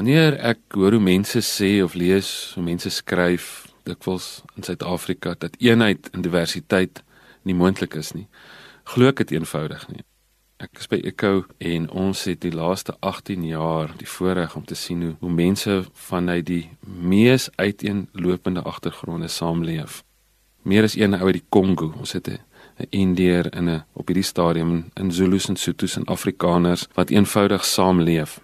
[0.00, 5.58] Wanneer ek hoor hoe mense sê of lees, hoe mense skryf dikwels in Suid-Afrika dat
[5.60, 7.02] eenheid in diversiteit
[7.44, 8.24] nie moontlik is nie,
[8.94, 10.00] glo ek dit eenvoudig nie.
[10.56, 14.78] Ek is by Echo en ons het die laaste 18 jaar die voorreg om te
[14.86, 20.00] sien hoe, hoe mense vanuit die mees uiteenlopende agtergronde saamleef.
[20.64, 22.40] Meer as een ou uit die Kongo, ons het 'n
[22.88, 28.40] Indiër in 'n op hierdie stadium in Zulus en Sotos en Afrikaners wat eenvoudig saamleef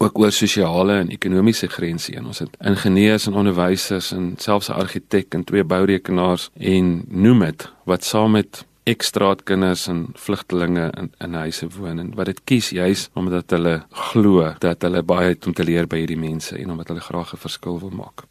[0.00, 4.80] ook oor sosiale en ekonomiese grense en ons het ingenieurs en onderwysers en selfs 'n
[4.80, 11.34] argitek en twee bourekenaars en noem dit wat saam met ekstraatkinders en vlugtelinge in in
[11.34, 15.52] huise woon en wat dit kies juis omdat hulle glo dat hulle baie het om
[15.52, 18.24] te leer by hierdie mense en omdat hulle graag 'n verskil wil maak.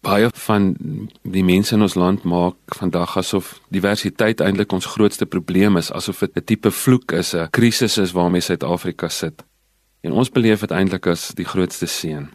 [0.00, 0.76] Baie van
[1.22, 6.18] die mense in ons land maak vandag asof diversiteit eintlik ons grootste probleem is, asof
[6.18, 9.44] dit 'n tipe vloek is, 'n krisis is waarmee Suid-Afrika sit.
[10.00, 12.30] En ons beleef dit eintlik as die grootste seën.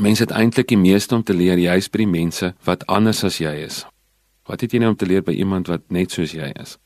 [0.00, 3.38] Mense het eintlik die meeste om te leer juis by die mense wat anders as
[3.38, 3.84] jy is.
[4.48, 6.78] Wat het jy nou om te leer by iemand wat net soos jy is?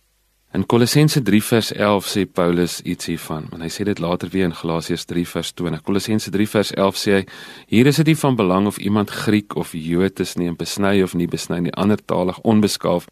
[0.56, 4.46] In Kolossense 3 vers 11 sê Paulus iets hiervan, en hy sê dit later weer
[4.48, 5.82] in Galasiërs 3 vers 20.
[5.84, 7.24] Kolossense 3 vers 11 sê hy:
[7.68, 11.02] Hier is dit nie van belang of iemand Griek of Jood is nie, en besny
[11.04, 13.10] of nie besny nie, andertalig, onbeskaaf,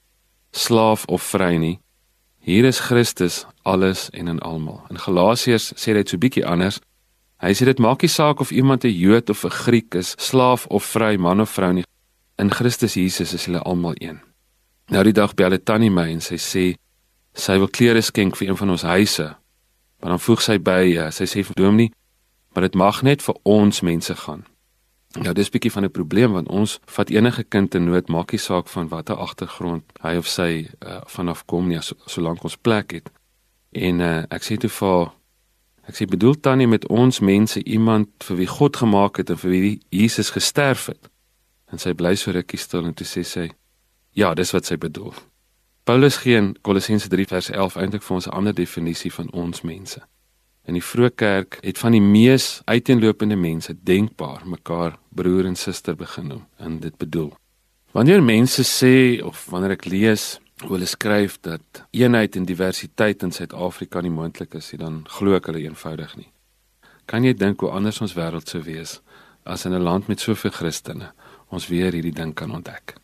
[0.56, 1.76] slaaf of vry nie.
[2.40, 4.80] Hier is Christus alles en in almal.
[4.88, 6.80] In Galasiërs sê hy dit so bietjie anders.
[7.36, 10.66] Hy sê dit maak nie saak of iemand 'n Jood of 'n Griek is, slaaf
[10.66, 11.84] of vry, man of vrou nie.
[12.38, 14.20] In Christus Jesus is hulle almal een.
[14.88, 16.76] Nou die dag bel 'n tannie my en sy sê
[17.34, 19.36] sy wil klere skenk vir een van ons huise.
[20.00, 21.90] Maar dan voeg sy by, ja, sy sê vir Dominee,
[22.54, 24.44] maar dit mag net vir ons mense gaan.
[25.16, 28.32] Nou dis 'n bietjie van 'n probleem want ons vat enige kind in nood, maak
[28.32, 32.92] nie saak van watter agtergrond hy of sy uh, vanaf kom nie, solank ons plek
[32.92, 33.10] het.
[33.72, 35.12] En uh, ek sê toe vir
[35.86, 39.50] ek sê bedoel tannie met ons mense iemand vir wie God gemaak het en vir
[39.50, 41.10] wie Jesus gesterf het.
[41.70, 43.46] En sy bly so rukkie stil en toe sê sy
[44.16, 45.14] ja, dis wat sy bedoel.
[45.86, 49.62] Paulus gee in Kolossense 3 vers 11 eintlik vir ons 'n ander definisie van ons
[49.62, 50.00] mense.
[50.66, 55.94] In die vroeë kerk het van die mees uiteenlopende mense denkbaar mekaar broer en suster
[55.94, 57.36] begin noem en dit bedoel.
[57.92, 64.00] Wanneer mense sê of wanneer ek lees hulle skryf dat eenheid en diversiteit in Suid-Afrika
[64.00, 66.30] nie moontlik is nie, dan glo ek hulle eenvoudig nie.
[67.06, 69.00] Kan jy dink hoe anders ons wêreld sou wees
[69.44, 71.12] as in 'n land met soveel Christene
[71.48, 72.96] ons weer hierdie ding kan ontdek?